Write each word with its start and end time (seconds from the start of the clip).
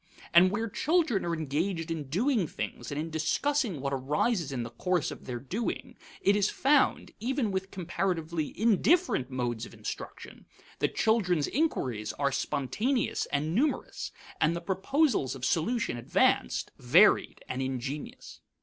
And 0.33 0.49
where 0.49 0.67
children 0.67 1.23
are 1.25 1.35
engaged 1.35 1.91
in 1.91 2.05
doing 2.09 2.47
things 2.47 2.91
and 2.91 2.99
in 2.99 3.11
discussing 3.11 3.81
what 3.81 3.93
arises 3.93 4.51
in 4.51 4.63
the 4.63 4.71
course 4.71 5.11
of 5.11 5.25
their 5.27 5.37
doing, 5.37 5.95
it 6.21 6.35
is 6.35 6.49
found, 6.49 7.11
even 7.19 7.51
with 7.51 7.69
comparatively 7.69 8.59
indifferent 8.59 9.29
modes 9.29 9.67
of 9.67 9.75
instruction, 9.75 10.47
that 10.79 10.95
children's 10.95 11.45
inquiries 11.47 12.13
are 12.13 12.31
spontaneous 12.31 13.27
and 13.27 13.53
numerous, 13.53 14.11
and 14.41 14.55
the 14.55 14.61
proposals 14.61 15.35
of 15.35 15.45
solution 15.45 15.97
advanced, 15.97 16.71
varied, 16.79 17.43
and 17.47 17.61
ingenious. 17.61 18.41